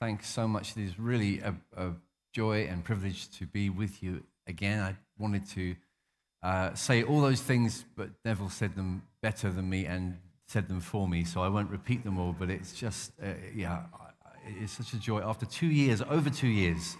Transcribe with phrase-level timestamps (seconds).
[0.00, 0.76] thanks so much.
[0.76, 1.92] It is really a, a
[2.32, 4.80] joy and privilege to be with you again.
[4.80, 5.76] I wanted to
[6.42, 10.16] uh, say all those things, but Neville said them better than me and
[10.48, 12.34] said them for me, so I won't repeat them all.
[12.36, 13.82] But it's just, uh, yeah,
[14.46, 15.20] it's such a joy.
[15.20, 16.96] After two years, over two years,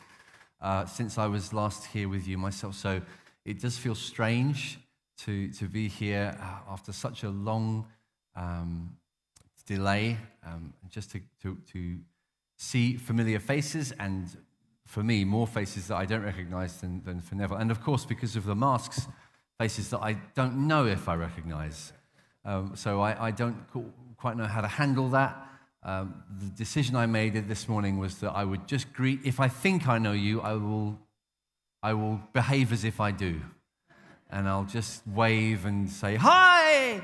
[0.60, 3.00] uh, since I was last here with you myself, so
[3.46, 4.78] it does feel strange
[5.24, 7.86] to, to be here uh, after such a long
[8.36, 8.94] um,
[9.66, 11.98] delay, um, just to, to, to
[12.62, 14.36] see familiar faces and
[14.86, 17.56] for me, more faces that I don't recognize than, than for Neville.
[17.56, 19.06] And of course, because of the masks,
[19.58, 21.94] faces that I don't know if I recognize.
[22.44, 23.56] Um, so I, I, don't
[24.18, 25.46] quite know how to handle that.
[25.84, 29.48] Um, the decision I made this morning was that I would just greet, if I
[29.48, 30.98] think I know you, I will,
[31.82, 33.40] I will behave as if I do.
[34.28, 37.00] And I'll just wave and say, hi!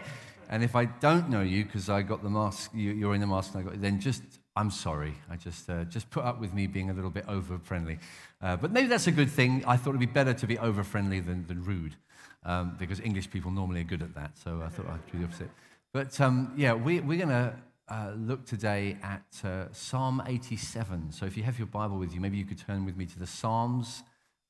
[0.50, 3.26] And if I don't know you, because I got the mask, you, are in the
[3.26, 4.22] mask, and I got, then just
[4.56, 5.14] I'm sorry.
[5.30, 7.98] I just, uh, just put up with me being a little bit over friendly.
[8.40, 9.62] Uh, but maybe that's a good thing.
[9.66, 11.94] I thought it'd be better to be over friendly than, than rude
[12.44, 14.38] um, because English people normally are good at that.
[14.38, 15.50] So I thought I'd do the opposite.
[15.92, 17.54] But um, yeah, we, we're going to
[17.88, 21.12] uh, look today at uh, Psalm 87.
[21.12, 23.18] So if you have your Bible with you, maybe you could turn with me to
[23.18, 24.02] the Psalms,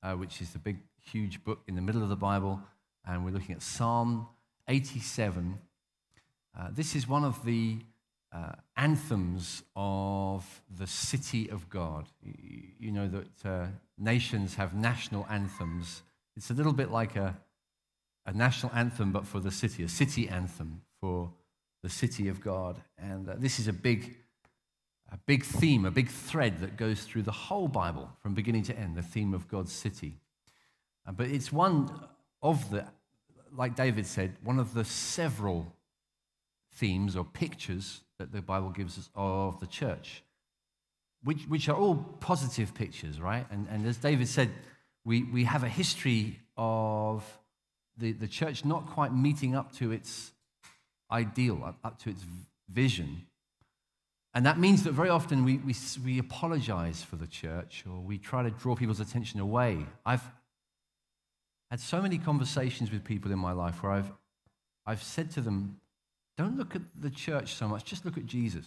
[0.04, 2.60] uh, which is the big, huge book in the middle of the Bible.
[3.04, 4.28] And we're looking at Psalm
[4.68, 5.58] 87.
[6.58, 7.78] Uh, this is one of the
[8.32, 12.06] uh, anthems of the city of God.
[12.22, 13.66] You, you know that uh,
[13.98, 16.02] nations have national anthems.
[16.36, 17.36] It's a little bit like a,
[18.26, 21.30] a national anthem, but for the city, a city anthem for
[21.82, 22.76] the city of God.
[22.98, 24.16] And uh, this is a big,
[25.12, 28.78] a big theme, a big thread that goes through the whole Bible from beginning to
[28.78, 30.18] end, the theme of God's city.
[31.06, 31.90] Uh, but it's one
[32.42, 32.84] of the,
[33.56, 35.72] like David said, one of the several
[36.76, 40.22] themes or pictures that the Bible gives us of the church,
[41.24, 43.46] which, which are all positive pictures, right?
[43.50, 44.50] And, and as David said,
[45.04, 47.24] we, we have a history of
[47.96, 50.32] the, the church not quite meeting up to its
[51.10, 52.24] ideal, up, to its
[52.68, 53.22] vision.
[54.34, 58.18] And that means that very often we, we, we apologize for the church or we
[58.18, 59.86] try to draw people's attention away.
[60.04, 60.24] I've
[61.70, 64.12] had so many conversations with people in my life where I've,
[64.84, 65.80] I've said to them,
[66.36, 68.66] don't look at the church so much, just look at Jesus.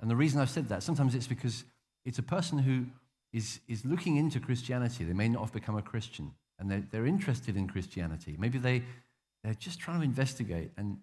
[0.00, 1.64] And the reason I've said that, sometimes it's because
[2.04, 2.86] it's a person who
[3.32, 5.04] is, is looking into Christianity.
[5.04, 8.36] They may not have become a Christian, and they're, they're interested in Christianity.
[8.38, 8.82] Maybe they,
[9.44, 10.98] they're just trying to investigate, and,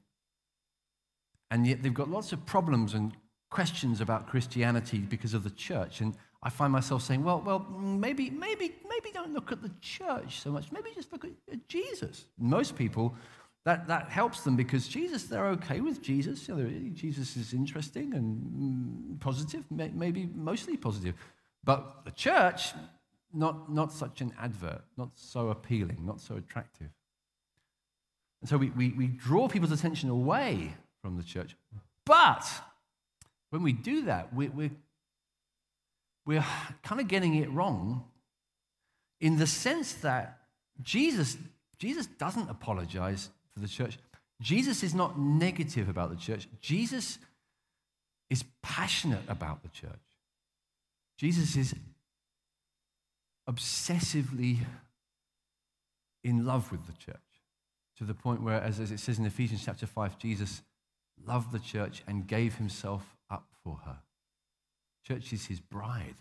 [1.52, 3.14] and yet they've got lots of problems and
[3.50, 6.02] questions about Christianity because of the church.
[6.02, 10.42] And I find myself saying, well, well, maybe, maybe, maybe don't look at the church
[10.42, 10.72] so much.
[10.72, 12.26] Maybe just look at Jesus.
[12.38, 13.16] Most people
[13.66, 16.48] that, that helps them because Jesus, they're okay with Jesus.
[16.48, 21.16] You know, Jesus is interesting and mm, positive, maybe mostly positive.
[21.64, 22.72] But the church,
[23.34, 26.88] not, not such an advert, not so appealing, not so attractive.
[28.42, 31.56] And so we, we, we draw people's attention away from the church.
[32.06, 32.46] But
[33.50, 34.72] when we do that, we, we're,
[36.26, 36.46] we're
[36.84, 38.06] kind of getting it wrong
[39.20, 40.40] in the sense that
[40.82, 41.38] Jesus,
[41.80, 43.98] Jesus doesn't apologize for the church.
[44.42, 46.48] Jesus is not negative about the church.
[46.62, 47.18] Jesus
[48.30, 49.92] is passionate about the church.
[51.18, 51.74] Jesus is
[53.50, 54.60] obsessively
[56.24, 57.16] in love with the church
[57.98, 60.62] to the point where, as, as it says in Ephesians chapter 5, Jesus
[61.26, 63.98] loved the church and gave himself up for her.
[65.04, 66.16] Church is his bride.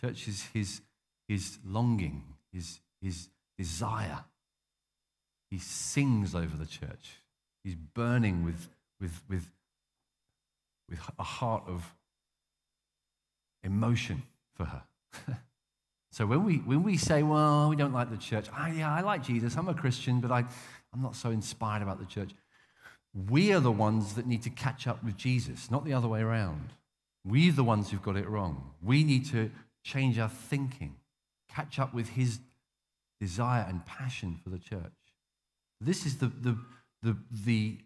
[0.00, 0.80] Church is his,
[1.28, 2.22] his longing,
[2.52, 3.28] his, his
[3.58, 4.24] desire.
[5.52, 7.18] He sings over the church.
[7.62, 9.46] He's burning with, with, with,
[10.88, 11.94] with a heart of
[13.62, 14.22] emotion
[14.54, 14.82] for her.
[16.10, 19.02] so when we, when we say, well, we don't like the church, oh, yeah, I
[19.02, 20.38] like Jesus, I'm a Christian, but I,
[20.94, 22.30] I'm not so inspired about the church.
[23.28, 26.22] We are the ones that need to catch up with Jesus, not the other way
[26.22, 26.70] around.
[27.26, 28.70] We're the ones who've got it wrong.
[28.82, 29.50] We need to
[29.84, 30.96] change our thinking,
[31.50, 32.40] catch up with his
[33.20, 34.92] desire and passion for the church.
[35.84, 36.56] This is the, the,
[37.02, 37.78] the, the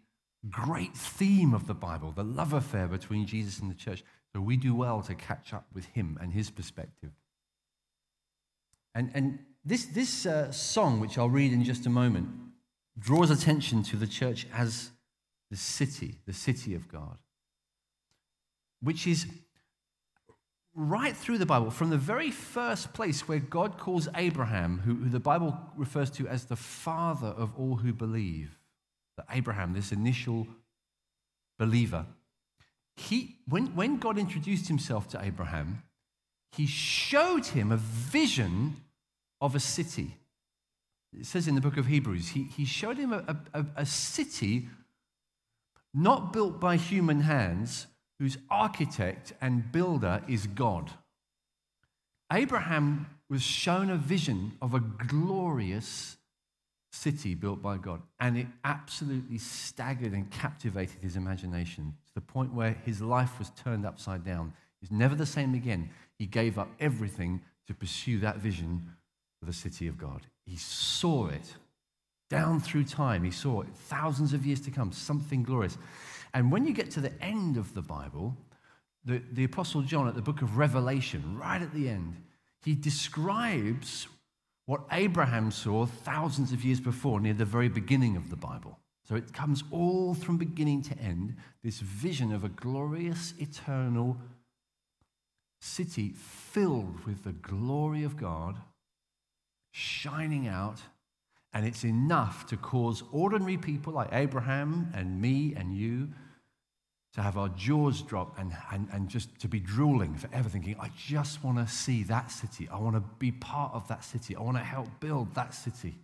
[0.49, 4.03] great theme of the Bible, the love affair between Jesus and the church.
[4.33, 7.11] So we do well to catch up with him and his perspective.
[8.93, 12.29] And, and this, this uh, song, which I'll read in just a moment,
[12.99, 14.91] draws attention to the church as
[15.49, 17.17] the city, the city of God,
[18.81, 19.27] which is
[20.77, 25.09] right through the Bible, from the very first place where God calls Abraham, who, who,
[25.09, 28.59] the Bible refers to as the father of all who believe,
[29.17, 30.47] that Abraham, this initial
[31.57, 32.05] believer,
[32.95, 35.81] he, when, when God introduced himself to Abraham,
[36.51, 38.77] he showed him a vision
[39.41, 40.15] of a city.
[41.11, 44.69] It says in the book of Hebrews, he, he showed him a, a, a city
[45.91, 47.87] not built by human hands,
[48.19, 50.91] whose architect and builder is God.
[52.31, 56.17] Abraham was shown a vision of a glorious
[56.91, 62.53] city built by God, and it absolutely staggered and captivated his imagination to the point
[62.53, 64.53] where his life was turned upside down.
[64.79, 65.89] He's never the same again.
[66.17, 68.93] He gave up everything to pursue that vision
[69.39, 70.25] for the city of God.
[70.45, 71.55] He saw it
[72.29, 73.23] down through time.
[73.23, 75.77] He saw it thousands of years to come, something glorious.
[76.37, 78.37] And when you get to the end of the Bible,
[79.03, 82.15] the, the Apostle John at the book of Revelation, right at the end,
[82.63, 84.07] he describes
[84.67, 88.77] what Abraham saw thousands of years before, near the very beginning of the Bible.
[89.09, 94.15] So it comes all from beginning to end this vision of a glorious, eternal
[95.59, 98.57] city filled with the glory of God
[99.71, 100.83] shining out.
[101.51, 106.09] And it's enough to cause ordinary people like Abraham and me and you
[107.13, 110.91] to have our jaws drop and, and, and just to be drooling forever, thinking, I
[110.97, 112.67] just want to see that city.
[112.71, 114.35] I want to be part of that city.
[114.35, 115.95] I want to help build that city.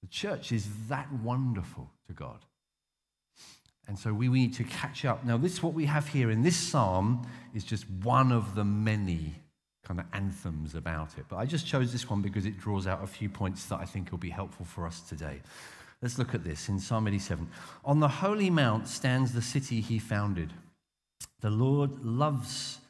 [0.00, 2.44] The church is that wonderful to God.
[3.88, 5.24] And so we we need to catch up.
[5.24, 9.34] Now, this what we have here in this psalm is just one of the many
[9.84, 11.24] kind of anthems about it.
[11.28, 13.84] But I just chose this one because it draws out a few points that I
[13.84, 15.40] think will be helpful for us today.
[16.02, 17.48] Let's look at this in Psalm 87.
[17.84, 20.52] On the holy mount stands the city he founded.
[21.40, 22.80] The Lord loves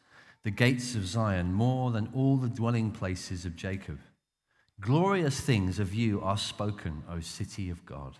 [0.43, 3.99] the gates of Zion more than all the dwelling places of Jacob.
[4.81, 8.17] Glorious things of you are spoken, O city of God.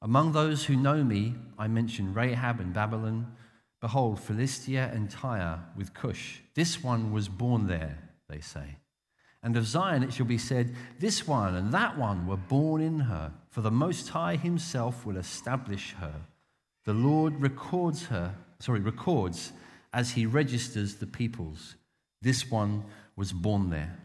[0.00, 3.36] Among those who know me, I mention Rahab and Babylon.
[3.80, 6.40] Behold, Philistia and Tyre with Cush.
[6.54, 7.98] This one was born there,
[8.28, 8.76] they say.
[9.44, 13.00] And of Zion it shall be said, This one and that one were born in
[13.00, 16.14] her, for the Most High himself will establish her.
[16.86, 19.52] The Lord records her, sorry, records
[19.92, 21.76] as he registers the peoples.
[22.22, 22.84] This one
[23.16, 23.98] was born there.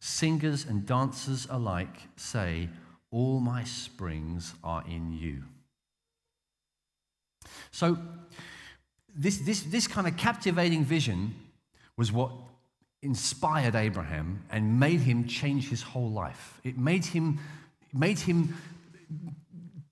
[0.00, 2.68] Singers and dancers alike say,
[3.12, 5.44] All my springs are in you.
[7.70, 7.96] So,
[9.14, 11.34] this, this, this kind of captivating vision
[11.96, 12.32] was what
[13.02, 16.60] inspired Abraham and made him change his whole life.
[16.64, 17.38] It made him,
[17.92, 18.54] made him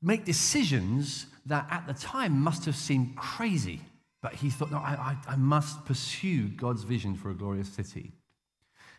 [0.02, 3.80] make decisions that at the time must have seemed crazy.
[4.22, 8.12] But he thought, no, I, I, I must pursue God's vision for a glorious city.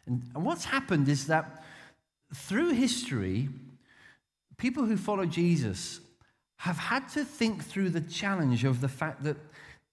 [0.05, 1.63] And, and what's happened is that
[2.33, 3.49] through history,
[4.57, 5.99] people who follow Jesus
[6.59, 9.37] have had to think through the challenge of the fact that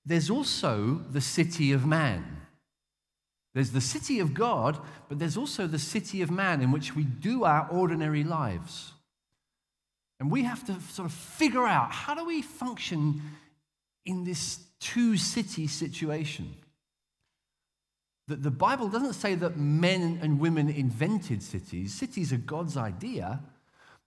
[0.07, 2.44] there's also the city of man.
[3.55, 4.79] There's the city of God,
[5.09, 8.93] but there's also the city of man in which we do our ordinary lives.
[10.19, 13.23] And we have to sort of figure out how do we function
[14.05, 16.55] in this two city situation?
[18.27, 21.95] That the Bible doesn't say that men and women invented cities.
[21.95, 23.41] Cities are God's idea.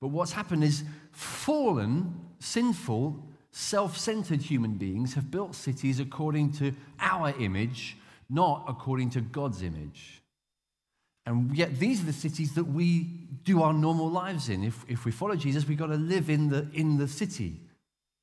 [0.01, 6.73] But what's happened is fallen, sinful, self centered human beings have built cities according to
[6.99, 7.97] our image
[8.29, 10.21] not according to God's image.
[11.25, 13.03] And yet, these are the cities that we
[13.43, 14.63] do our normal lives in.
[14.63, 17.59] If, if we follow Jesus, we've got to live in the, in the city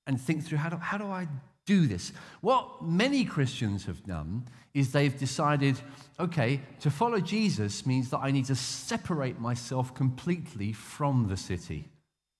[0.06, 1.28] and think through how do, how do I
[1.66, 2.12] do this?
[2.40, 5.78] What many Christians have done is they've decided
[6.18, 11.88] okay, to follow Jesus means that I need to separate myself completely from the city.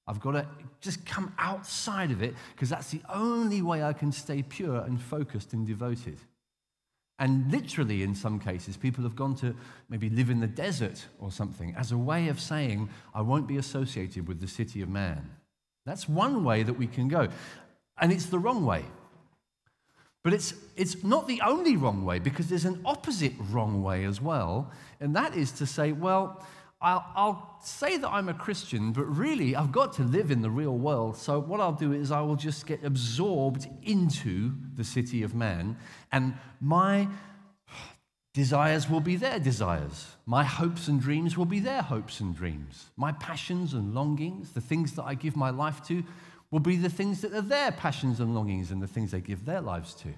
[0.06, 0.46] I've got to
[0.80, 5.00] just come outside of it because that's the only way I can stay pure and
[5.00, 6.18] focused and devoted.
[7.18, 9.54] And literally, in some cases, people have gone to
[9.88, 13.56] maybe live in the desert or something as a way of saying, I won't be
[13.56, 15.30] associated with the city of man.
[15.86, 17.28] That's one way that we can go.
[17.98, 18.84] And it's the wrong way.
[20.24, 24.20] But it's, it's not the only wrong way because there's an opposite wrong way as
[24.20, 24.72] well.
[24.98, 26.44] And that is to say, well,
[26.80, 30.50] I'll, I'll, say that I'm a Christian, but really I've got to live in the
[30.50, 31.16] real world.
[31.16, 35.78] So what I'll do is I will just get absorbed into the city of man,
[36.12, 37.08] and my
[38.34, 40.08] desires will be their desires.
[40.26, 42.90] My hopes and dreams will be their hopes and dreams.
[42.96, 46.04] My passions and longings, the things that I give my life to,
[46.50, 49.46] will be the things that are their passions and longings and the things they give
[49.46, 50.12] their lives to.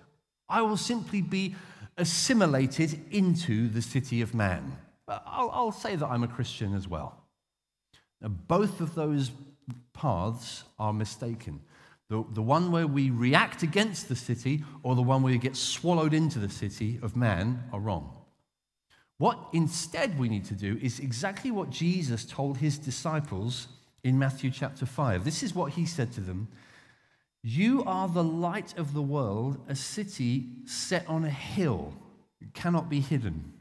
[0.49, 1.55] I will simply be
[1.97, 4.77] assimilated into the city of man.
[5.09, 7.23] I'll, I'll say that I'm a Christian as well.
[8.21, 9.31] Now, both of those
[9.93, 11.61] paths are mistaken.
[12.09, 15.57] The, the one where we react against the city or the one where we get
[15.57, 18.17] swallowed into the city of man are wrong.
[19.19, 23.69] What instead we need to do is exactly what Jesus told his disciples
[24.05, 25.25] in Matthew chapter 5.
[25.25, 26.49] This is what he said to them
[27.43, 31.95] You are the light of the world, a city set on a hill.
[32.41, 33.53] It cannot be hidden.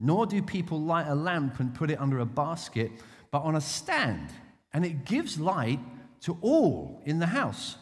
[0.00, 2.90] Nor do people light a lamp and put it under a basket,
[3.30, 4.30] but on a stand,
[4.72, 5.80] and it gives light
[6.22, 7.76] to all in the house.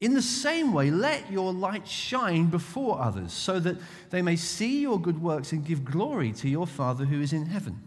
[0.00, 3.76] In the same way, let your light shine before others, so that
[4.10, 7.46] they may see your good works and give glory to your Father who is in
[7.46, 7.82] heaven.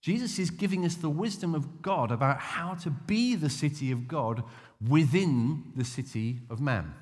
[0.00, 4.08] Jesus is giving us the wisdom of God about how to be the city of
[4.08, 4.42] God
[4.88, 6.94] within the city of man.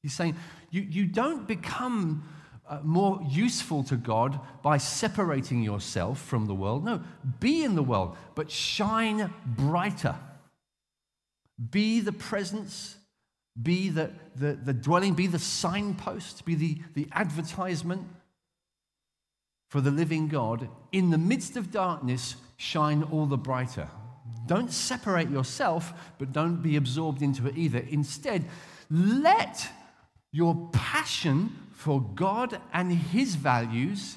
[0.00, 0.36] He's saying
[0.70, 2.22] you, you don't become
[2.68, 6.84] uh, more useful to God by separating yourself from the world.
[6.84, 7.02] No,
[7.40, 10.16] be in the world, but shine brighter.
[11.70, 12.96] Be the presence
[13.60, 18.06] be the, the, the dwelling, be the signpost, be the, the advertisement
[19.68, 20.68] for the living God.
[20.92, 23.88] In the midst of darkness, shine all the brighter.
[24.46, 27.78] Don't separate yourself, but don't be absorbed into it either.
[27.88, 28.44] Instead,
[28.90, 29.68] let
[30.32, 34.16] your passion for God and His values,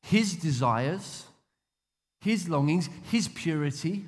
[0.00, 1.24] His desires,
[2.20, 4.06] His longings, His purity,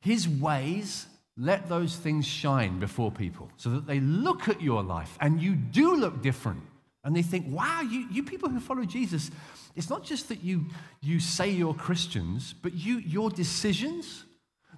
[0.00, 5.16] His ways, let those things shine before people so that they look at your life
[5.20, 6.62] and you do look different.
[7.04, 9.30] And they think, wow, you, you people who follow Jesus,
[9.76, 10.66] it's not just that you,
[11.00, 14.24] you say you're Christians, but you, your decisions,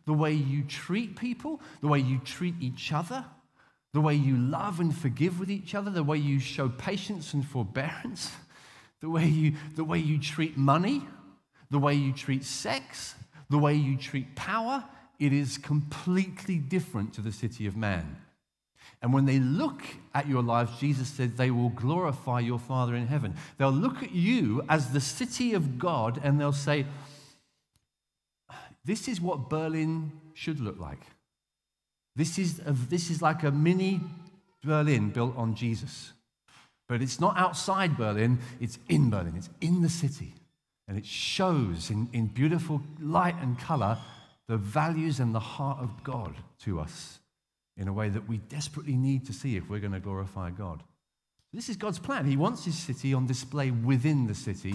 [0.05, 3.25] the way you treat people, the way you treat each other,
[3.93, 7.45] the way you love and forgive with each other, the way you show patience and
[7.45, 8.31] forbearance,
[9.01, 11.03] the way you, the way you treat money,
[11.71, 13.15] the way you treat sex,
[13.49, 14.85] the way you treat power,
[15.19, 18.17] it is completely different to the city of man.
[19.03, 19.83] And when they look
[20.15, 23.35] at your lives, Jesus said, they will glorify your Father in heaven.
[23.57, 26.87] They'll look at you as the city of God and they'll say,
[28.85, 31.01] This is what Berlin should look like.
[32.21, 33.99] This is, a, this is like a mini
[34.63, 36.13] Berlin built on Jesus.
[36.87, 40.35] But it's not outside Berlin, it's in Berlin, it's in the city.
[40.87, 43.97] And it shows in, in beautiful light and color
[44.49, 46.35] the values and the heart of God
[46.65, 47.21] to us
[47.79, 50.83] in a way that we desperately need to see if we're going to glorify God.
[51.55, 52.27] This is God's plan.
[52.27, 54.75] He wants his city on display within the city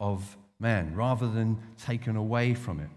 [0.00, 2.90] of man rather than taken away from it.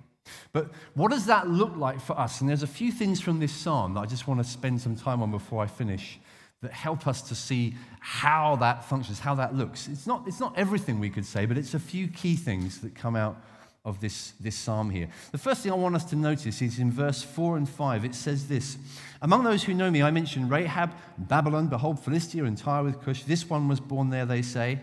[0.54, 2.42] But what does that look like for us?
[2.42, 4.96] And there's a few things from this psalm that I just want to spend some
[4.96, 6.20] time on before I finish
[6.62, 9.88] that help us to see how that functions, how that looks.
[9.88, 12.96] It's not, it's not everything we could say, but it's a few key things that
[12.96, 13.40] come out
[13.86, 15.08] of this, this psalm here.
[15.32, 18.16] The first thing I want us to notice is in verse 4 and 5, it
[18.16, 18.78] says this
[19.22, 23.24] Among those who know me, I mention Rahab, Babylon, behold, Philistia, and Tyre with Cush.
[23.24, 24.80] This one was born there, they say.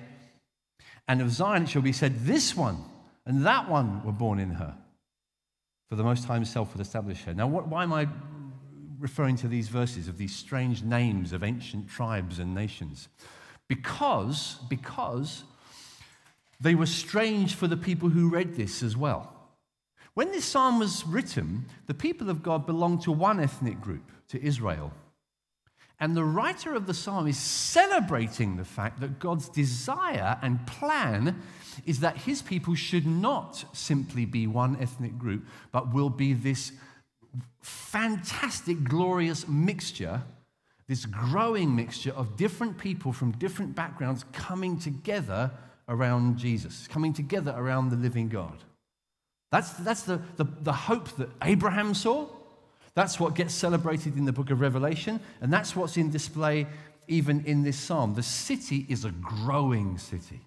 [1.06, 2.82] And of Zion it shall be said, This one
[3.26, 4.76] and that one were born in her.
[5.88, 7.35] For the Most High Himself would establish her.
[7.35, 8.09] Now, what, why am I
[8.99, 13.09] referring to these verses of these strange names of ancient tribes and nations?
[13.69, 15.45] Because, because
[16.61, 19.31] they were strange for the people who read this as well.
[20.14, 24.43] When this psalm was written, the people of God belonged to one ethnic group, to
[24.43, 24.93] Israel.
[26.00, 31.40] And the writer of the psalm is celebrating the fact that God's desire and plan
[31.86, 36.72] is that his people should not simply be one ethnic group, but will be this
[37.60, 40.22] fantastic, glorious mixture,
[40.88, 45.50] this growing mixture of different people from different backgrounds coming together
[45.88, 48.58] around Jesus, coming together around the living God.
[49.50, 52.26] That's, that's the, the, the hope that Abraham saw.
[52.94, 56.66] That's what gets celebrated in the book of Revelation, and that's what's in display
[57.08, 58.14] even in this psalm.
[58.14, 60.40] The city is a growing city,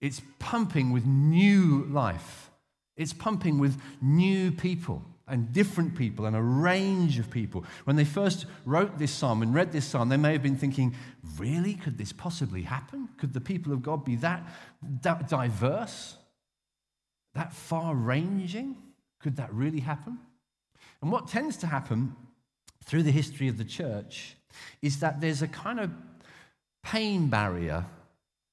[0.00, 2.50] it's pumping with new life,
[2.96, 7.64] it's pumping with new people and different people and a range of people.
[7.84, 10.94] When they first wrote this psalm and read this psalm, they may have been thinking,
[11.38, 11.74] really?
[11.74, 13.08] Could this possibly happen?
[13.16, 14.46] Could the people of God be that,
[15.02, 16.16] that diverse?
[17.34, 18.76] That far ranging?
[19.20, 20.18] Could that really happen?
[21.04, 22.16] And what tends to happen
[22.82, 24.36] through the history of the church
[24.80, 25.90] is that there's a kind of
[26.82, 27.84] pain barrier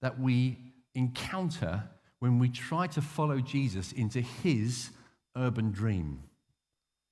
[0.01, 0.57] that we
[0.93, 1.83] encounter
[2.19, 4.89] when we try to follow Jesus into his
[5.35, 6.23] urban dream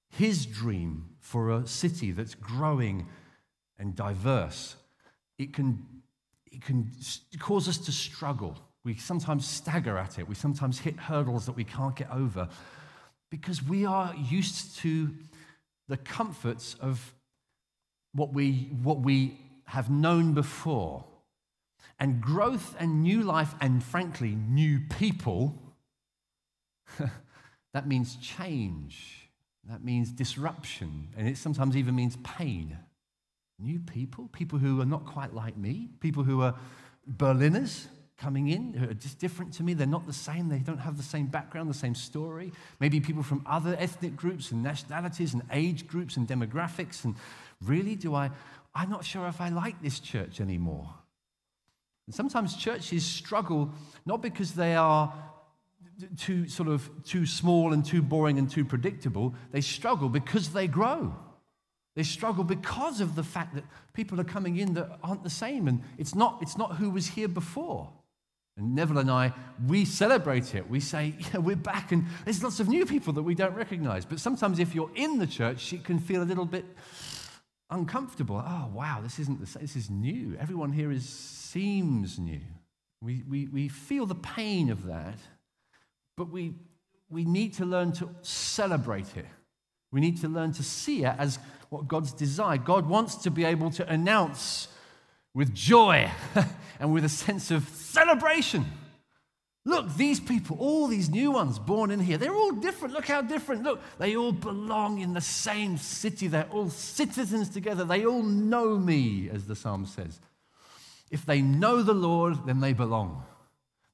[0.10, 3.08] his dream for a city that's growing
[3.78, 4.76] and diverse,
[5.38, 5.86] it can,
[6.52, 6.92] it can
[7.40, 8.58] cause us to struggle.
[8.84, 10.28] We sometimes stagger at it.
[10.28, 12.50] We sometimes hit hurdles that we can't get over
[13.30, 15.12] because we are used to
[15.90, 17.14] the comforts of
[18.14, 21.04] what we, what we have known before.
[22.00, 25.60] And growth and new life, and frankly, new people,
[27.74, 29.30] that means change.
[29.68, 31.10] That means disruption.
[31.18, 32.78] And it sometimes even means pain.
[33.60, 36.56] New people, people who are not quite like me, people who are
[37.06, 37.88] Berliners
[38.20, 39.74] coming in who are just different to me.
[39.74, 40.50] They're not the same.
[40.50, 42.52] They don't have the same background, the same story.
[42.80, 47.06] Maybe people from other ethnic groups and nationalities and age groups and demographics.
[47.06, 47.16] And
[47.62, 48.30] really, do I?
[48.76, 50.94] I'm not sure if I like this church anymore.
[52.08, 53.72] And sometimes churches struggle
[54.06, 55.14] not because they are
[56.18, 59.34] too sort of too small and too boring and too predictable.
[59.52, 61.16] They struggle because they grow.
[61.96, 65.68] They struggle because of the fact that people are coming in that aren't the same,
[65.68, 67.92] and it's not, it's not who was here before.
[68.60, 69.34] And Neville and I,
[69.68, 70.70] we celebrate it.
[70.70, 74.04] We say, yeah, we're back, and there's lots of new people that we don't recognize.
[74.04, 76.66] But sometimes if you're in the church, it can feel a little bit
[77.70, 78.44] uncomfortable.
[78.46, 79.62] Oh, wow, this isn't the same.
[79.62, 80.36] This is new.
[80.40, 82.42] Everyone here is, seems new.
[83.02, 85.18] We, we, we feel the pain of that,
[86.18, 86.54] but we,
[87.10, 89.26] we need to learn to celebrate it.
[89.92, 91.40] We need to learn to see it as
[91.70, 92.58] what God's desire.
[92.58, 94.68] God wants to be able to announce
[95.34, 96.12] with joy
[96.80, 98.66] and with a sense of celebration.
[99.66, 102.94] Look, these people, all these new ones born in here, they're all different.
[102.94, 103.64] Look how different.
[103.64, 106.28] Look, they all belong in the same city.
[106.28, 107.84] They're all citizens together.
[107.84, 110.20] They all know me, as the psalm says.
[111.12, 113.24] If they know the Lord, then they belong.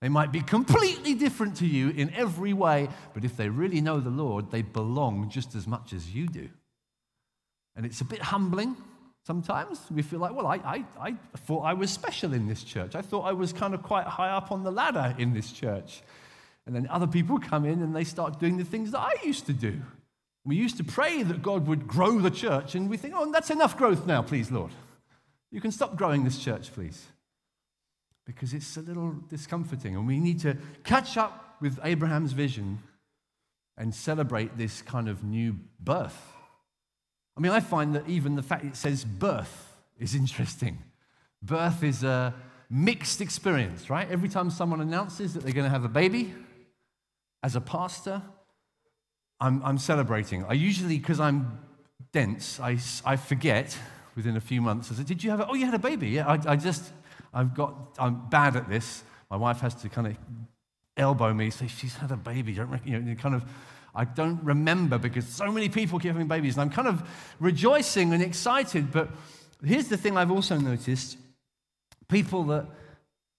[0.02, 4.00] They might be completely different to you in every way, but if they really know
[4.00, 6.50] the Lord, they belong just as much as you do.
[7.76, 8.78] And it's a bit humbling
[9.26, 9.80] sometimes.
[9.92, 12.96] We feel like, well, I, I, I thought I was special in this church.
[12.96, 16.02] I thought I was kind of quite high up on the ladder in this church.
[16.66, 19.46] And then other people come in and they start doing the things that I used
[19.48, 19.82] to do.
[20.44, 23.50] We used to pray that God would grow the church, and we think, oh, that's
[23.50, 24.72] enough growth now, please, Lord.
[25.52, 27.08] You can stop growing this church, please.
[28.28, 32.78] Because it's a little discomforting, and we need to catch up with Abraham's vision
[33.76, 36.35] and celebrate this kind of new birth
[37.38, 40.78] I mean, I find that even the fact it says birth is interesting.
[41.42, 42.34] Birth is a
[42.70, 44.10] mixed experience, right?
[44.10, 46.34] Every time someone announces that they're going to have a baby,
[47.44, 48.22] as a pastor,
[49.40, 50.46] I'm, I'm celebrating.
[50.46, 51.60] I usually, because I'm
[52.12, 53.78] dense, I, I forget
[54.16, 54.92] within a few months.
[54.92, 56.10] I said, Did you have a, Oh, you had a baby?
[56.10, 56.92] Yeah, I, I just,
[57.34, 59.04] I've got, I'm bad at this.
[59.30, 60.16] My wife has to kind of
[60.96, 62.54] elbow me, say, She's had a baby.
[62.54, 63.44] Don't, you know, kind of
[63.96, 66.58] I don't remember because so many people keep having babies.
[66.58, 67.08] And I'm kind of
[67.40, 68.92] rejoicing and excited.
[68.92, 69.10] But
[69.64, 71.18] here's the thing I've also noticed
[72.10, 72.66] people that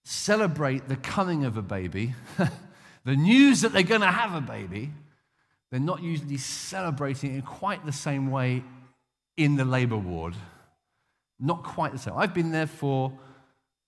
[0.03, 2.15] celebrate the coming of a baby,
[3.05, 4.91] the news that they're going to have a baby,
[5.69, 8.63] they're not usually celebrating in quite the same way
[9.35, 10.33] in the labor ward.
[11.39, 12.13] Not quite the same.
[12.15, 13.11] I've been there for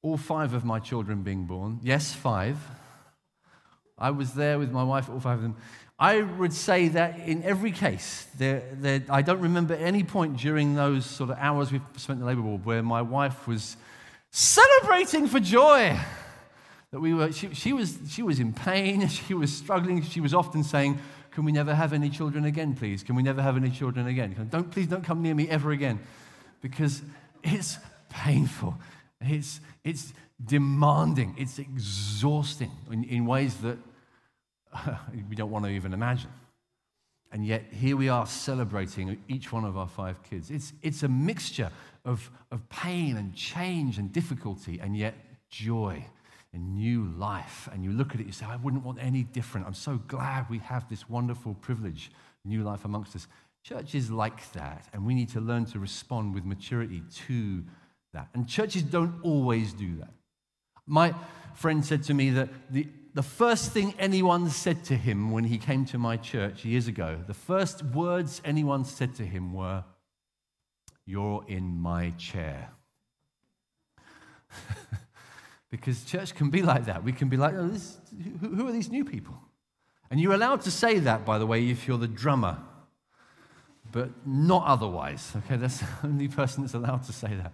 [0.01, 1.79] all five of my children being born.
[1.81, 2.57] Yes, five.
[3.97, 5.55] I was there with my wife, all five of them.
[5.99, 10.73] I would say that in every case, there, there, I don't remember any point during
[10.73, 13.75] those sort of hours we've spent in the labor ward where my wife was
[14.31, 15.99] celebrating for joy.
[16.91, 20.33] That we were, she, she, was, she was in pain, she was struggling, she was
[20.33, 20.99] often saying,
[21.31, 23.03] Can we never have any children again, please?
[23.03, 24.47] Can we never have any children again?
[24.49, 25.99] Don't, please don't come near me ever again.
[26.61, 27.01] Because
[27.43, 27.77] it's
[28.09, 28.77] painful,
[29.19, 33.77] it's, it's demanding, it's exhausting in, in ways that
[35.29, 36.29] we don't want to even imagine.
[37.31, 40.49] And yet, here we are celebrating each one of our five kids.
[40.49, 41.69] It's, it's a mixture
[42.03, 45.13] of, of pain and change and difficulty, and yet
[45.49, 46.05] joy
[46.53, 47.69] and new life.
[47.71, 49.67] And you look at it, you say, I wouldn't want any different.
[49.67, 52.11] I'm so glad we have this wonderful privilege,
[52.43, 53.27] new life amongst us.
[53.63, 57.63] Church is like that, and we need to learn to respond with maturity to
[58.13, 58.29] that.
[58.33, 60.09] And churches don't always do that.
[60.87, 61.13] My
[61.53, 65.57] friend said to me that the the first thing anyone said to him when he
[65.57, 69.83] came to my church years ago, the first words anyone said to him were,
[71.05, 72.69] You're in my chair.
[75.71, 77.03] because church can be like that.
[77.03, 77.97] We can be like, oh, this,
[78.41, 79.39] who, who are these new people?
[80.09, 82.57] And you're allowed to say that, by the way, if you're the drummer,
[83.91, 85.33] but not otherwise.
[85.35, 87.53] Okay, that's the only person that's allowed to say that.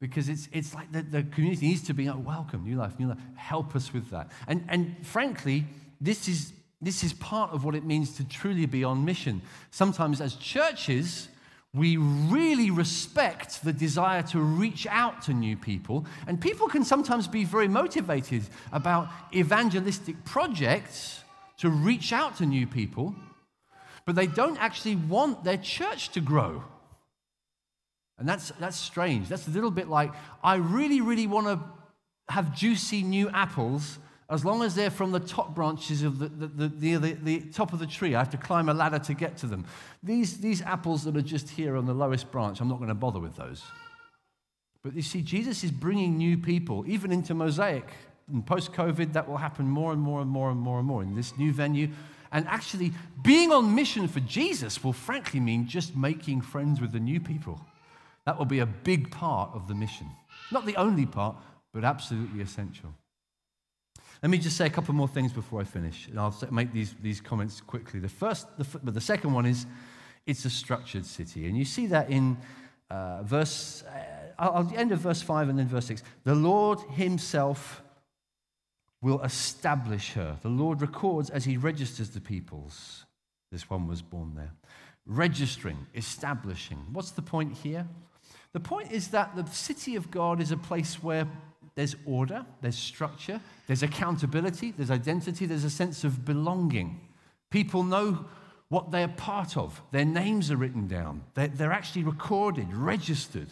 [0.00, 3.08] Because it's, it's like the, the community needs to be like, welcome, new life, new
[3.08, 3.18] life.
[3.34, 4.30] Help us with that.
[4.46, 5.64] And, and frankly,
[6.00, 9.40] this is, this is part of what it means to truly be on mission.
[9.70, 11.28] Sometimes, as churches,
[11.72, 16.06] we really respect the desire to reach out to new people.
[16.26, 21.22] And people can sometimes be very motivated about evangelistic projects
[21.58, 23.14] to reach out to new people,
[24.04, 26.62] but they don't actually want their church to grow.
[28.18, 29.28] And that's, that's strange.
[29.28, 31.60] That's a little bit like, I really, really want to
[32.32, 33.98] have juicy new apples
[34.28, 37.72] as long as they're from the top branches of the, the, the, the, the top
[37.72, 38.14] of the tree.
[38.14, 39.64] I have to climb a ladder to get to them.
[40.02, 42.94] These, these apples that are just here on the lowest branch, I'm not going to
[42.94, 43.62] bother with those.
[44.82, 47.88] But you see, Jesus is bringing new people, even into Mosaic.
[48.32, 51.02] In post COVID, that will happen more and more and more and more and more
[51.02, 51.90] in this new venue.
[52.32, 56.98] And actually, being on mission for Jesus will frankly mean just making friends with the
[56.98, 57.60] new people.
[58.26, 60.08] That will be a big part of the mission.
[60.52, 61.36] Not the only part,
[61.72, 62.92] but absolutely essential.
[64.22, 66.94] Let me just say a couple more things before I finish, and I'll make these,
[67.02, 68.00] these comments quickly.
[68.00, 69.66] The first, the, but the second one is
[70.26, 71.46] it's a structured city.
[71.46, 72.36] And you see that in
[72.90, 76.02] uh, verse, uh, I'll, end of verse 5 and then verse 6.
[76.24, 77.82] The Lord Himself
[79.02, 80.38] will establish her.
[80.42, 83.04] The Lord records as He registers the peoples.
[83.52, 84.52] This one was born there.
[85.06, 86.78] Registering, establishing.
[86.92, 87.86] What's the point here?
[88.56, 91.28] The point is that the city of God is a place where
[91.74, 96.98] there's order, there's structure, there's accountability, there's identity, there's a sense of belonging.
[97.50, 98.24] People know
[98.70, 103.48] what they're part of, their names are written down, they're, they're actually recorded, registered.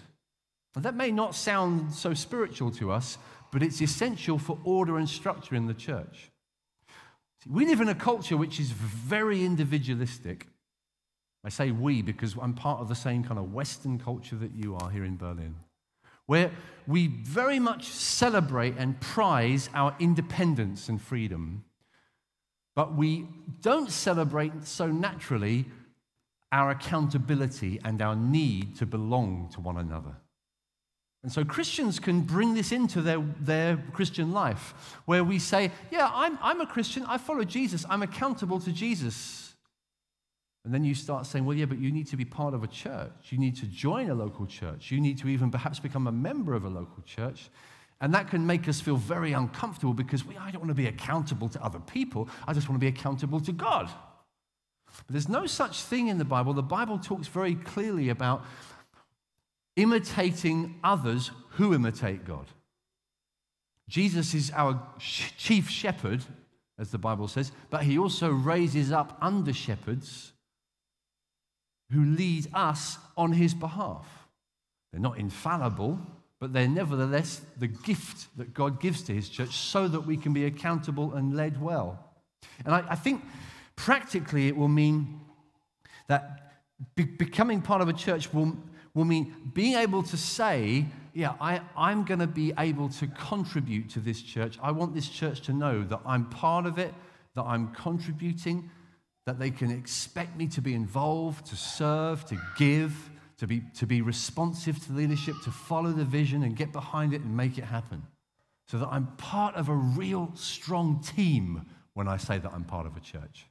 [0.75, 3.19] Now, that may not sound so spiritual to us,
[3.53, 6.31] but it's essential for order and structure in the church.
[7.43, 10.47] See, we live in a culture which is very individualistic.
[11.45, 14.77] I say we because I'm part of the same kind of Western culture that you
[14.77, 15.57] are here in Berlin
[16.27, 16.51] where
[16.87, 21.65] we very much celebrate and prize our independence and freedom,
[22.75, 23.27] but we
[23.61, 25.67] don't celebrate so naturally
[26.53, 30.17] our accountability and our need to belong to one another.
[31.23, 36.11] And so Christians can bring this into their, their Christian life, where we say, Yeah,
[36.13, 39.54] I'm, I'm a Christian, I follow Jesus, I'm accountable to Jesus.
[40.64, 42.66] And then you start saying, well, yeah, but you need to be part of a
[42.66, 43.12] church.
[43.29, 44.90] You need to join a local church.
[44.90, 47.50] You need to even perhaps become a member of a local church.
[48.00, 50.87] And that can make us feel very uncomfortable because we, I don't want to be
[50.87, 52.29] accountable to other people.
[52.48, 53.90] I just want to be accountable to God.
[54.87, 56.55] But there's no such thing in the Bible.
[56.55, 58.44] The Bible talks very clearly about
[59.77, 62.46] imitating others who imitate God.
[63.88, 66.24] Jesus is our chief shepherd,
[66.79, 70.33] as the Bible says, but he also raises up under shepherds
[71.90, 74.07] who lead us on his behalf.
[74.92, 75.99] They're not infallible,
[76.40, 80.33] but they're nevertheless the gift that God gives to his church so that we can
[80.33, 81.99] be accountable and led well.
[82.64, 83.25] And I, I think
[83.77, 85.20] practically it will mean
[86.09, 86.53] that
[86.94, 88.57] be, becoming part of a church will,
[88.94, 93.88] will mean being able to say, yeah, I, I'm going to be able to contribute
[93.90, 94.59] to this church.
[94.62, 96.92] I want this church to know that I'm part of it,
[97.37, 98.70] that I'm contributing,
[99.27, 103.87] that they can expect me to be involved, to serve, to give, to be, to
[103.87, 107.65] be responsive to leadership, to follow the vision and get behind it and make it
[107.65, 108.03] happen.
[108.69, 112.87] So that I'm part of a real strong team when I say that I'm part
[112.87, 113.47] of a church.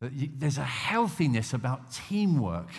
[0.00, 2.70] That there's a healthiness about teamwork.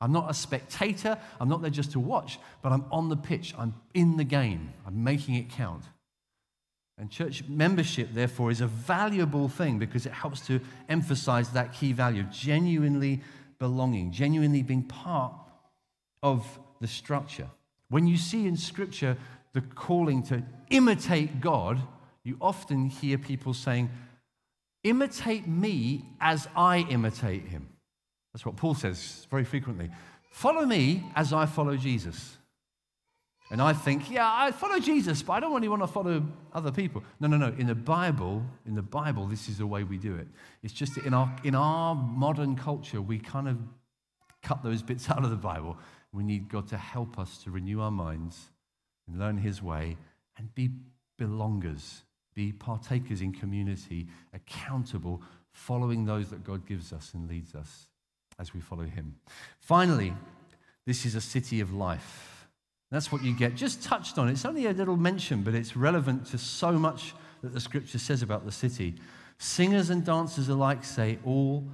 [0.00, 3.52] I'm not a spectator, I'm not there just to watch, but I'm on the pitch,
[3.58, 5.82] I'm in the game, I'm making it count.
[6.98, 11.92] And church membership, therefore, is a valuable thing because it helps to emphasize that key
[11.92, 13.20] value of genuinely
[13.58, 15.32] belonging, genuinely being part
[16.22, 17.48] of the structure.
[17.88, 19.16] When you see in Scripture
[19.52, 21.80] the calling to imitate God,
[22.24, 23.90] you often hear people saying,
[24.84, 27.68] Imitate me as I imitate him.
[28.32, 29.90] That's what Paul says very frequently.
[30.30, 32.38] Follow me as I follow Jesus.
[33.50, 36.70] And I think, yeah, I follow Jesus, but I don't really want to follow other
[36.70, 37.02] people.
[37.18, 37.54] No, no, no.
[37.56, 40.28] In the Bible, in the Bible, this is the way we do it.
[40.62, 43.56] It's just that in our, in our modern culture, we kind of
[44.42, 45.78] cut those bits out of the Bible.
[46.12, 48.50] We need God to help us to renew our minds
[49.06, 49.96] and learn His way
[50.36, 50.70] and be
[51.18, 52.02] belongers,
[52.34, 57.88] be partakers in community, accountable, following those that God gives us and leads us
[58.38, 59.16] as we follow Him.
[59.58, 60.12] Finally,
[60.86, 62.37] this is a city of life.
[62.90, 63.54] That's what you get.
[63.54, 64.28] Just touched on.
[64.28, 68.22] It's only a little mention, but it's relevant to so much that the scripture says
[68.22, 68.94] about the city.
[69.38, 71.64] Singers and dancers alike say, All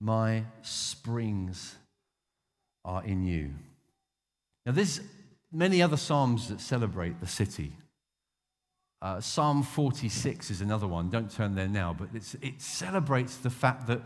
[0.00, 1.76] my springs
[2.84, 3.50] are in you.
[4.64, 5.00] Now, there's
[5.52, 7.72] many other psalms that celebrate the city.
[9.02, 11.10] Uh, Psalm 46 is another one.
[11.10, 14.00] Don't turn there now, but it celebrates the fact that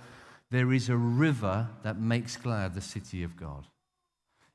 [0.51, 3.67] there is a river that makes glad the city of God.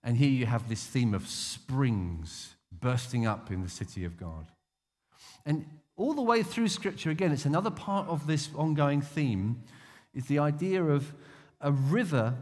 [0.06, 4.46] And here you have this theme of springs bursting up in the city of God.
[5.46, 5.66] And
[5.98, 9.64] all the way through Scripture, again, it's another part of this ongoing theme,
[10.14, 11.12] is the idea of
[11.60, 12.36] a river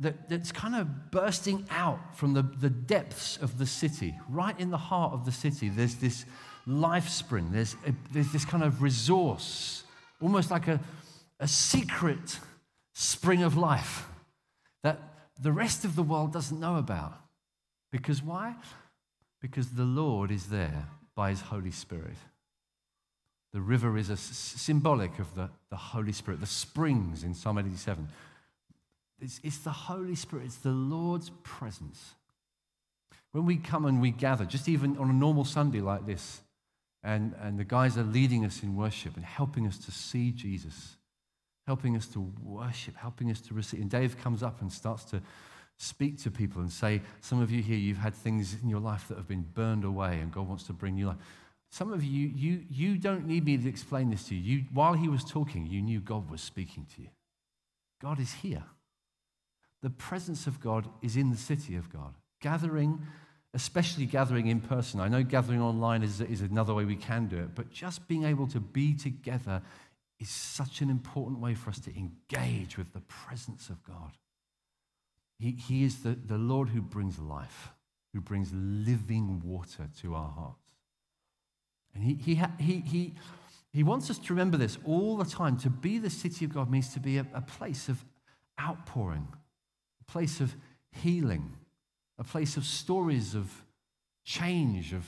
[0.00, 4.14] that, that's kind of bursting out from the, the depths of the city.
[4.28, 6.24] Right in the heart of the city, there's this
[6.66, 9.84] life spring, there's, a, there's this kind of resource,
[10.20, 10.80] almost like a,
[11.38, 12.40] a secret
[12.94, 14.06] spring of life
[14.82, 15.09] that
[15.40, 17.14] the rest of the world doesn't know about.
[17.90, 18.54] Because why?
[19.40, 22.16] Because the Lord is there by his Holy Spirit.
[23.52, 28.08] The river is a symbolic of the, the Holy Spirit, the springs in Psalm 87.
[29.20, 32.14] It's, it's the Holy Spirit, it's the Lord's presence.
[33.32, 36.42] When we come and we gather, just even on a normal Sunday like this,
[37.02, 40.96] and, and the guys are leading us in worship and helping us to see Jesus,
[41.70, 43.80] helping us to worship, helping us to receive.
[43.80, 45.22] And Dave comes up and starts to
[45.76, 49.06] speak to people and say, Some of you here, you've had things in your life
[49.06, 51.18] that have been burned away, and God wants to bring you life.
[51.70, 54.40] Some of you, you, you don't need me to explain this to you.
[54.56, 54.64] you.
[54.74, 57.08] While he was talking, you knew God was speaking to you.
[58.02, 58.64] God is here.
[59.80, 62.14] The presence of God is in the city of God.
[62.42, 63.00] Gathering,
[63.54, 64.98] especially gathering in person.
[64.98, 68.24] I know gathering online is, is another way we can do it, but just being
[68.24, 69.62] able to be together
[70.20, 74.12] is such an important way for us to engage with the presence of God.
[75.38, 77.72] He, he is the, the Lord who brings life,
[78.12, 80.58] who brings living water to our hearts.
[81.94, 83.14] And he, he, he, he,
[83.72, 85.56] he wants us to remember this all the time.
[85.58, 88.04] To be the city of God means to be a, a place of
[88.60, 89.26] outpouring,
[90.00, 90.54] a place of
[90.92, 91.56] healing,
[92.18, 93.64] a place of stories of
[94.24, 95.06] change, of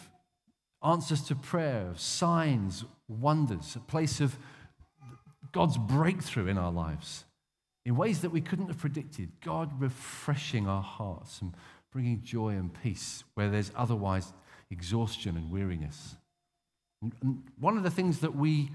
[0.83, 4.39] answers to prayer, of signs, wonders, a place of
[5.53, 7.25] God's breakthrough in our lives
[7.85, 9.31] in ways that we couldn't have predicted.
[9.45, 11.55] God refreshing our hearts and
[11.93, 14.33] bringing joy and peace where there's otherwise
[14.71, 16.17] exhaustion and weariness.
[17.03, 18.71] And one of the things that we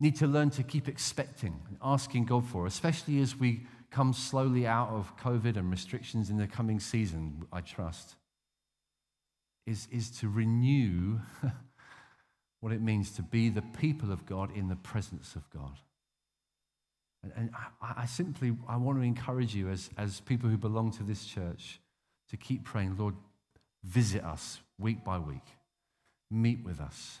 [0.00, 4.66] need to learn to keep expecting and asking God for, especially as we come slowly
[4.66, 8.14] out of COVID and restrictions in the coming season, I trust,
[9.66, 11.18] is, is to renew
[12.60, 15.78] what it means to be the people of God in the presence of God.
[17.22, 17.50] And, and
[17.82, 21.24] I, I, simply I want to encourage you as, as people who belong to this
[21.24, 21.80] church
[22.30, 23.14] to keep praying, Lord,
[23.84, 25.42] visit us week by week
[26.30, 27.20] meet with us,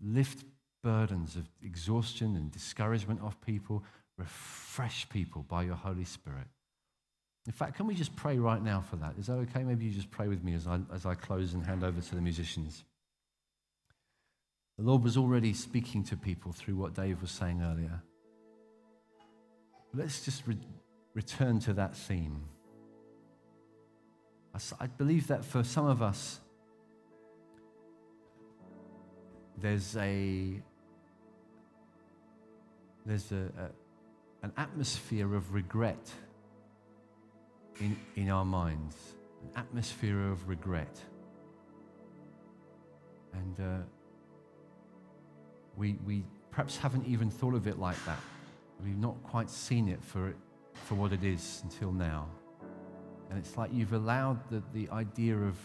[0.00, 0.44] lift
[0.82, 3.82] burdens of exhaustion and discouragement off people,
[4.18, 6.46] refresh people by your Holy Spirit.
[7.46, 9.14] In fact, can we just pray right now for that?
[9.18, 9.62] Is that okay?
[9.62, 12.14] Maybe you just pray with me as I, as I close and hand over to
[12.14, 12.84] the musicians.
[14.78, 18.02] The Lord was already speaking to people through what Dave was saying earlier.
[19.94, 20.58] Let's just re-
[21.14, 22.44] return to that theme.
[24.80, 26.40] I, believe that for some of us,
[29.58, 30.62] there's a
[33.04, 33.70] there's a, a,
[34.42, 36.10] an atmosphere of regret
[37.80, 38.96] in, in our minds,
[39.42, 41.00] an atmosphere of regret.
[43.32, 43.82] And uh,
[45.76, 48.18] we, we perhaps haven't even thought of it like that.
[48.84, 50.36] We've not quite seen it for, it,
[50.72, 52.28] for what it is until now.
[53.30, 55.56] And it's like you've allowed the, the idea of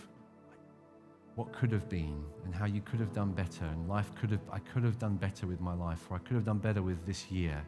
[1.36, 4.41] what could have been and how you could have done better and life could have
[4.52, 7.06] I could have done better with my life or I could have done better with
[7.06, 7.63] this year.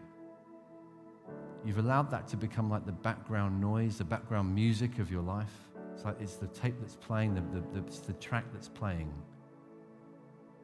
[1.65, 5.53] You've allowed that to become like the background noise, the background music of your life.
[5.93, 9.13] It's like it's the tape that's playing, the, the, the, it's the track that's playing.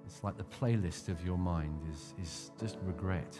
[0.09, 3.39] It's like the playlist of your mind is, is just regret.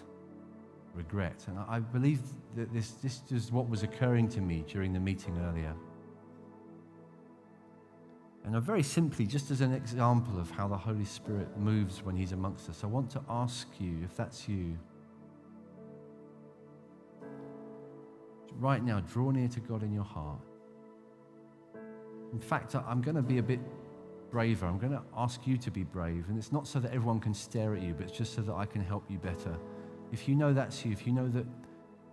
[0.93, 1.43] Regret.
[1.47, 2.19] And I, I believe
[2.55, 5.73] that this, this is what was occurring to me during the meeting earlier.
[8.45, 12.34] And very simply, just as an example of how the Holy Spirit moves when He's
[12.34, 14.77] amongst us, I want to ask you if that's you.
[18.60, 20.41] Right now, draw near to God in your heart.
[22.32, 23.60] In fact, I'm going to be a bit
[24.30, 24.65] braver.
[24.65, 26.26] I'm going to ask you to be brave.
[26.30, 28.54] And it's not so that everyone can stare at you, but it's just so that
[28.54, 29.58] I can help you better.
[30.12, 31.46] If you know that's you, if you know that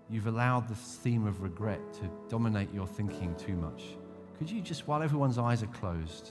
[0.09, 3.97] you've allowed the theme of regret to dominate your thinking too much,
[4.39, 6.31] could you just, while everyone's eyes are closed,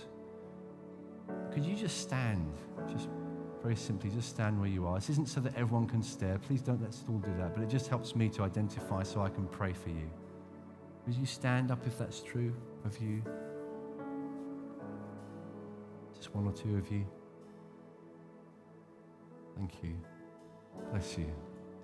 [1.52, 2.54] could you just stand?
[2.89, 3.10] Just
[3.63, 4.95] very simply, just stand where you are.
[4.95, 6.38] This isn't so that everyone can stare.
[6.38, 7.56] Please don't let's all do that.
[7.56, 10.10] But it just helps me to identify so I can pray for you.
[11.08, 13.24] Would you stand up if that's true of you?
[16.25, 17.05] Just one or two of you.
[19.55, 19.93] Thank you.
[20.89, 21.31] Bless you.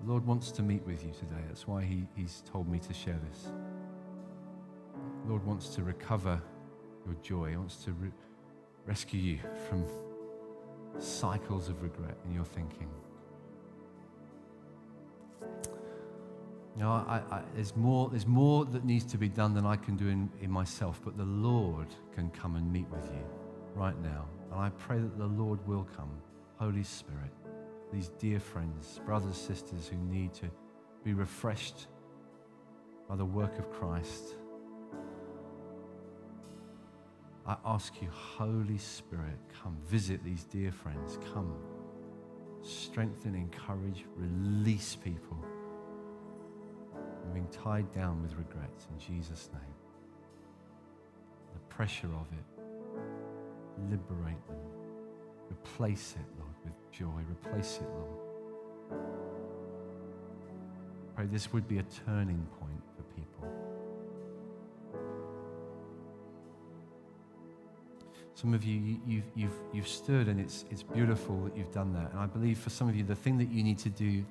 [0.01, 1.43] The Lord wants to meet with you today.
[1.47, 3.51] That's why he, He's told me to share this.
[5.25, 6.41] The Lord wants to recover
[7.05, 7.51] your joy.
[7.51, 8.09] He wants to re-
[8.87, 9.85] rescue you from
[10.97, 12.89] cycles of regret in your thinking.
[16.75, 19.97] Now, I, I, there's, more, there's more that needs to be done than I can
[19.97, 23.40] do in, in myself, but the Lord can come and meet with you
[23.75, 24.27] right now.
[24.51, 26.11] And I pray that the Lord will come,
[26.57, 27.31] Holy Spirit,
[27.91, 30.49] these dear friends, brothers, sisters who need to
[31.03, 31.87] be refreshed
[33.09, 34.35] by the work of Christ.
[37.45, 41.17] I ask you, Holy Spirit, come visit these dear friends.
[41.33, 41.53] Come,
[42.61, 45.37] strengthen, encourage, release people
[47.33, 49.61] being tied down with regrets in Jesus' name.
[51.53, 52.60] The pressure of it,
[53.89, 54.57] liberate them.
[55.49, 57.21] Replace it, Lord, with joy.
[57.29, 58.99] Replace it, Lord.
[61.15, 63.47] Pray this would be a turning point for people.
[68.33, 71.93] Some of you, you you've, you've, you've stood and it's, it's beautiful that you've done
[71.93, 72.11] that.
[72.11, 74.25] And I believe for some of you, the thing that you need to do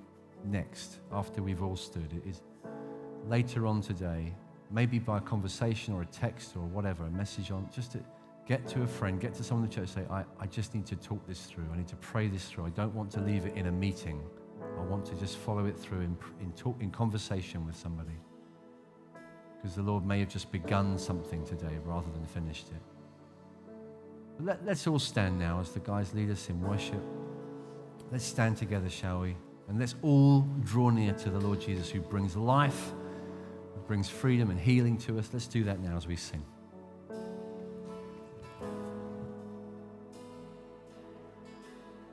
[0.45, 2.41] next, after we've all stood, is
[3.29, 4.35] later on today,
[4.71, 8.01] maybe by a conversation or a text or whatever, a message on, just to
[8.47, 10.87] get to a friend, get to someone in the church, say, I, I just need
[10.87, 11.65] to talk this through.
[11.73, 12.67] I need to pray this through.
[12.67, 14.23] I don't want to leave it in a meeting.
[14.79, 18.19] I want to just follow it through in, in, talk, in conversation with somebody.
[19.57, 22.83] Because the Lord may have just begun something today rather than finished it.
[24.37, 27.03] But let, let's all stand now as the guys lead us in worship.
[28.11, 29.37] Let's stand together, shall we?
[29.69, 32.93] And let's all draw near to the Lord Jesus who brings life
[33.91, 35.31] brings freedom and healing to us.
[35.33, 36.45] Let's do that now as we sing.